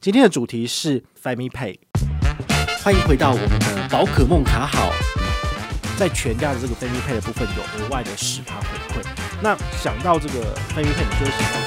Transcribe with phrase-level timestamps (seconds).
[0.00, 1.76] 今天的主题是 FamiPay，
[2.84, 4.92] 欢迎回到我们的宝可梦卡好，
[5.98, 9.04] 在全家的这个 FamiPay 的部分有额外的十趴回馈。
[9.42, 11.58] 那想到这个 FamiPay，你就会想到。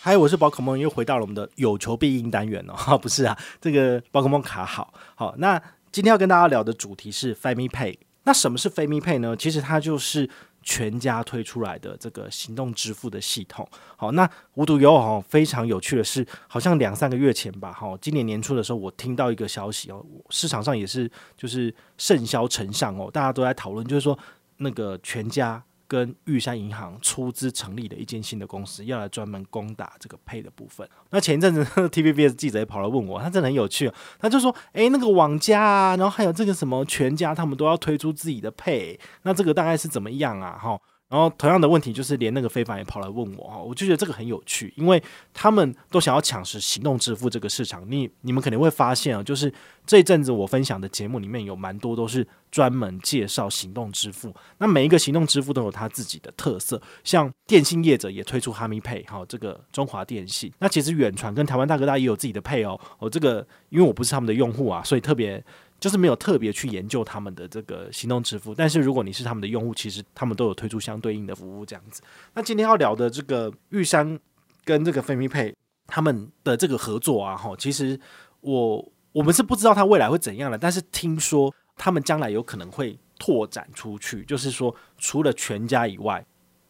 [0.00, 2.96] 嗨，我是宝可梦，又回到了我们的有求必应单元哦。
[2.96, 5.34] 不是啊，这个宝可梦卡好，好。
[5.36, 5.62] 那
[5.92, 7.98] 今天要跟大家聊的主题是 FamiPay。
[8.24, 9.36] 那什么是 FamiPay 呢？
[9.36, 10.28] 其实它就是
[10.66, 13.66] 全家推出来的这个行动支付的系统。
[13.96, 24.18] 好，那无独有偶，非常有趣的是，好像两三个月前吧，哈，今年年初的时候，我听到一个消息哦，市场上也是就是甚嚣尘上哦，大家都在讨论，就是说
[24.56, 25.62] 那个全家。
[25.88, 30.88] 跟玉山银行出资成立的一间新的公司，要来专门攻打这个配的部分。
[31.10, 40.80] 那前一阵子 TVBS 记者也跑来问我，他真的很有趣，他就说：“诶，那个网家啊，然后还有这个什么全家，他们都要推出自己的配那这个大概是怎么样啊？”哈。
[41.08, 45.00] 然后同样的问题就是，连那个非凡也跑来问我哈，我就觉得这个很有趣，因为
[45.32, 47.84] 他们都想要抢食行动支付这个市场。
[47.88, 49.52] 你你们肯定会发现啊，就是
[49.86, 54.34] 这一阵子我分享的节目里面有蛮多都是专门介绍行动支付。
[54.58, 60.52] 那每一个行动支付都有它自己的特色，像电信业者也推出哈密配哈，这个中华电信。
[60.58, 65.44] 那其实远传跟台湾大哥大也有自己的配哦，我这个因为我不是他们的用户啊，所以特别。
[65.78, 72.02] 就是没有特别去研究他们的这个行动支付，但是如果你是他们的用户，其实他们都有推出相对应的服务这样子。
[72.34, 74.18] 那今天要聊的这个玉山
[74.64, 75.54] 跟这个菲米佩
[75.86, 77.98] 他们的这个合作啊，哈，其实
[78.40, 86.24] 我我们是不知道它未来会怎样的，但是听说他们将来有可能会拓展出去，就是说除了全家以外，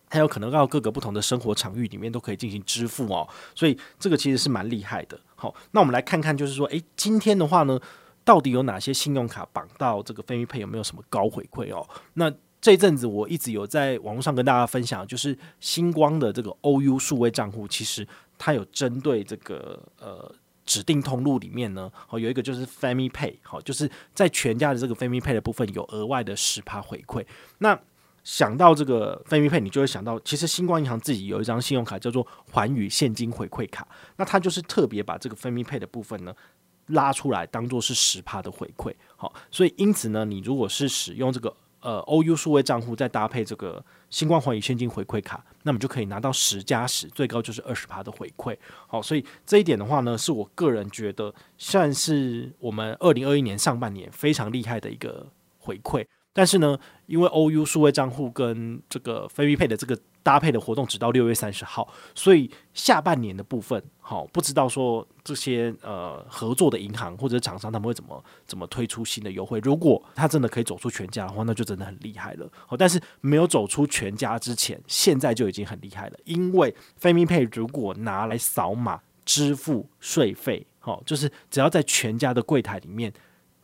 [0.09, 3.29] 还有可能到各个不同的生活场域里面都可以进行支付哦。
[3.55, 5.19] 所以这个其实是蛮厉害的。
[5.35, 7.81] 好，那我们来看看，就是说，诶，今天的话呢，
[8.27, 11.89] 到底有哪些信用卡绑到这个分 a 有没有什么高回馈哦？
[12.15, 18.05] 那这阵子我一直有在网络上跟大家分享，就是星光的这个 OU 数位账户，其实
[18.37, 27.25] 它有针对这个呃指定通路里面呢，哦有一个就是 Family Pay，好，就是在全家的这个 Family Pay 的部分有额外的十趴回馈。
[27.59, 27.79] 那
[28.25, 33.87] 想到这个 Family Pay，你就会想到，其实星光银行自己有一张信用卡叫做环宇现金回馈卡，
[34.17, 36.35] 那它就是特别把这个 Family Pay 的部分呢。
[36.87, 55.27] 拉出来当做是十趴的回馈，好，所以因此呢，你如果是使用这个呃 OU 数位账户，再搭配这个星光环宇现金回馈卡，那么就可以拿到十加十，最高就是二十趴的回馈，好，所以这一点的话呢，是我个人觉得算是我们二零二一年上半年非常厉害的一个
[55.59, 56.07] 回馈。
[56.37, 69.59] 但是呢，因为 OU 数位账户跟这个 FamiPay 的这个搭配的活动只到六月三十号，所以下半年的部分，好，不知道说这些呃合作的银行或者厂商他们会怎么怎么推出新的优惠。
[69.61, 72.47] 如果他真的可以走出全家的话，那就真的很厉害了。
[72.67, 76.19] 好，但是没有走出全家之前，现在就已经很厉害了。
[76.25, 83.11] 因为 FamiPay 如果拿来扫码支付税费，好，就是只要在全家的柜台里面。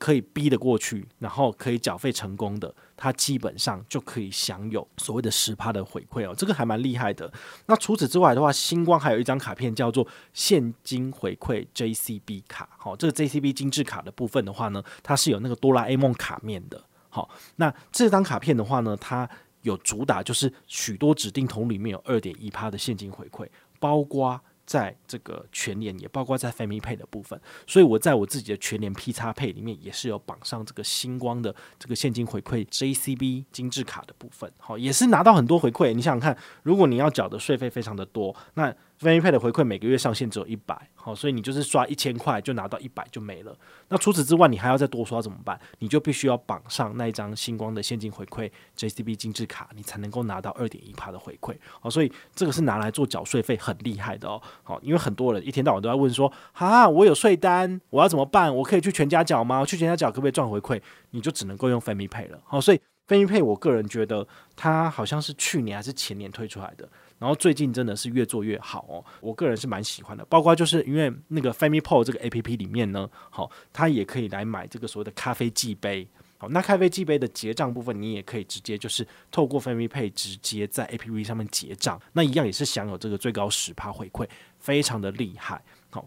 [0.02, 7.32] 可以逼得过去，然后可以缴费成功的，它基本上就可以享有所谓的十趴的回馈哦，这个还蛮厉害的。
[7.66, 16.82] 那除此之外的话，星光还有一张卡片叫做现金回馈 JCB 卡，好，这个 JCB 精致卡的部分的话呢，它是有那个哆啦 A 梦卡面的。
[17.08, 19.30] 好，那这张卡片的话呢，它
[19.60, 23.46] 有主打就是许多指定桶里面有二点一趴的现金回馈，
[23.78, 24.40] 包括。
[24.64, 35.92] 在这个全年也包括在 Family Pay 的部分，所以我在我自己的全年 P 叉 Pay 里面也是有绑上这个星光的这个现金回馈 JCB 精致卡的部分，好，也是拿到很多回馈。
[35.92, 43.52] 你想想看，如果你要缴的税费非常的多，那 FamiPay 的回馈每个月上限只有一百，好，所以你就是刷一千块就拿到一百就没了。
[43.88, 45.60] 那除此之外，你还要再多刷怎么办？
[45.80, 51.56] 你就必须要绑上那一张星光的现金回馈 JCB 精致卡，你才能够拿到二点一趴的回馈。
[51.80, 54.40] 好，所以这个是拿来做缴税费很厉害的哦。
[54.62, 58.54] 好，因为很多人一天到晚都在问说，啊，我有税单，我要怎么办？
[58.54, 59.64] 我可以去全家缴吗？
[59.64, 60.80] 去全家缴可不可以赚回馈？
[61.10, 62.40] 你就只能够用 FamiPay 了。
[62.44, 64.24] 好，所以 FamiPay 我个人觉得
[64.54, 66.88] 它好像是去年还是前年推出来的。
[67.22, 70.24] 然后最近真的是越做越好哦，我个人是蛮喜欢的。
[70.24, 76.04] 包括就是因为那个 FamiPod 这个 APP 里面呢，好，它也可以来买这个所谓的咖啡寄杯。
[76.36, 84.26] 好，那咖啡寄杯的结账部分，你也可以直接就是透过 FamiPay 直接在 APP 上面结账，那一样也是享有这个最高十趴回馈，
[84.58, 85.62] 非常的厉害。
[85.90, 86.04] 好，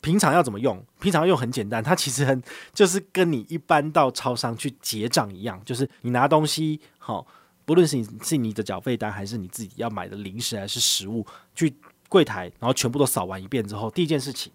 [0.00, 0.80] 平常要怎么用？
[1.00, 2.40] 平常用很简单，它其实很
[2.72, 7.26] 就是跟你一般到超商去结账一样，就是你拿东西好。
[7.72, 11.74] 无论是你是你的缴费单，还是你自己要买的零食，还是食物，去
[12.10, 14.52] 柜台，然后全部都扫完一遍之后，第一件事情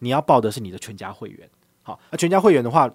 [0.00, 1.48] 你要报的是你的全家会员。
[1.84, 2.92] 好，那全家会员的话，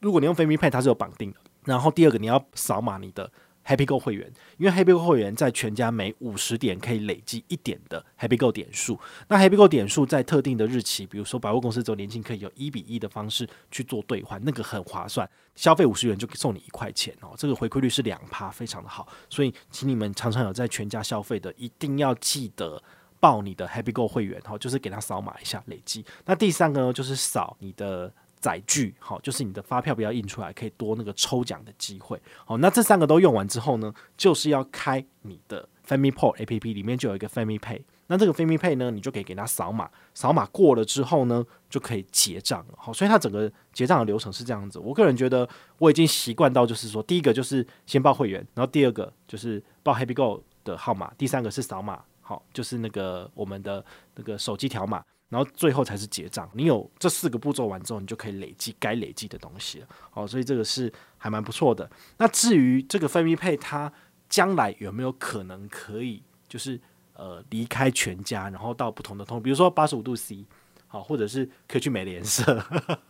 [0.00, 1.38] 如果你用 FamiPay，它是有绑定的。
[1.64, 3.32] 然后第二个，你要扫码你的
[3.66, 8.98] Happy Go 会员，因为 Happy Go 会员在全家每五十点可以累积一点的 Happy Go 点数。
[9.26, 15.28] 那 Happy Go 点数在特定的日期，比如说百货公司周年庆，可以有一比一的方式去做兑换，那个很划算。
[15.56, 19.08] 消费五十元就送你一块钱哦，这个回馈率是两趴，非常的好。
[19.28, 22.80] 所以，请你们常常有在全家消费的，一定要记得
[23.18, 26.04] 报你的 Happy Go 会员哈，就是给他扫码一下累积。
[26.24, 28.12] 那第三个呢，就是扫你的。
[28.46, 32.16] 载具好，就是你的发票不要印出来，可以多那个抽奖的机会。
[32.44, 37.82] 好，那这三个都用完之后呢，就是要开你的 FamilyPort APP，里面就有一个 Family Pay。
[38.06, 42.74] 那这个 Family Pay 呢，你就可以给他扫码，扫码过了之后呢，就可以结账了。
[42.78, 44.78] 好，所以它整个结账的流程是这样子。
[44.78, 45.48] 我个人觉得
[45.78, 53.84] 我已经习惯到，就是说，第一个就是先报会员，然后第二个就是报 HappyGo 的号码，第三个是扫码，好，就是那个我们的
[54.14, 55.02] 那个手机条码。
[55.28, 56.48] 然后最后才是结账。
[56.54, 59.86] 你有这四个步骤完之后，你就可以累积该累积的东西了。
[60.10, 61.90] 好，所以这个是还蛮不错的。
[62.18, 63.92] 那至于这个 FamiPay，它
[64.28, 66.80] 将来有没有可能可以就是
[67.14, 70.44] 呃离开全家，然后到不同的通，比如说八十五度 C，
[70.86, 72.64] 好，或者是可以去美联社，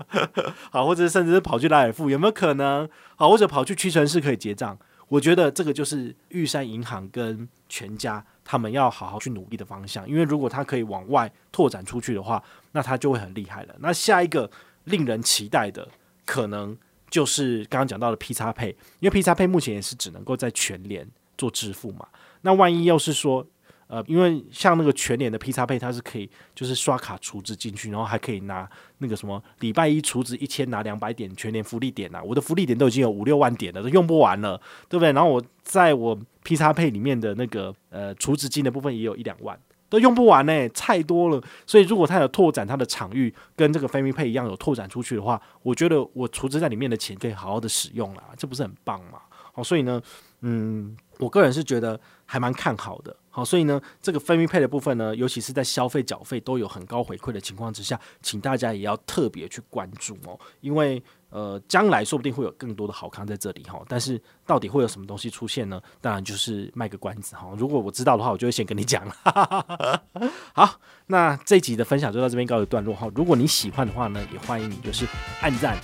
[0.70, 2.88] 好，或者甚至是跑去拉尔富，有没有可能？
[3.16, 4.78] 好，或者跑去屈臣氏可以结账？
[5.08, 12.42] 我觉得这个就是玉山银行跟全家他们要好好去努力的方向，因为如果他可以往外拓展出去的话，
[12.72, 13.74] 那他就会很厉害了。
[13.78, 14.50] 那下一个
[14.84, 15.88] 令人期待的，
[16.24, 16.76] 可能
[17.08, 18.70] 就是刚刚讲到的 P 叉配
[19.00, 22.08] 因为 P 叉配目前也是只能够在全联做支付嘛。
[22.42, 23.46] 那万一要是说，
[23.88, 28.68] 呃，因为像那个全年的 PXPay，它是可以就是刷卡储值进去，然后还可以拿
[28.98, 32.22] 那个什么礼拜一储值一千拿两百点全年福利点呐、啊。
[32.22, 35.12] 我的福利点都已经有五六万点了，都用不完了，对不对？
[35.12, 41.40] 然后我在我 PXPay 里面的那个呃储值金的部分也有一两万，都用不完呢、太多了。
[41.64, 49.20] 所以如果它有拓展它的场域，跟这个 FamiPay 一样有拓展出去的话，我觉得我储值在里面的钱可以好好的使用了，这不是很棒吗？
[49.52, 50.02] 好，所以呢，
[50.40, 53.16] 嗯，我个人是觉得还蛮看好的。
[53.30, 63.82] 好，所以呢，这个分 a 配的部分呢，尤其是在消费缴费都有很高回馈的情况之下，请大家也要特别去关注哦，因为呃，将来说不定会有更多的好康在这里哈。
[63.88, 65.78] 但是到底会有什么东西出现呢？
[66.00, 67.52] 当然就是卖个关子哈。
[67.58, 70.02] 如果我知道的话，我就会先跟你讲了。
[70.54, 73.10] 好，那这集的分享就到这边告一段落哈。
[73.14, 75.06] 如果你喜欢的话呢，也欢迎你就是
[75.42, 75.76] 按赞。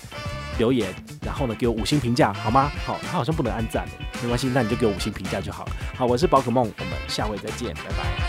[0.59, 0.95] 留言，
[1.25, 2.71] 然后呢，给我五星评价，好吗？
[2.85, 3.87] 好，他好像不能按赞，
[4.23, 5.73] 没关系，那你就给我五星评价就好了。
[5.97, 8.22] 好，我是宝可梦，我们下回再见，拜拜。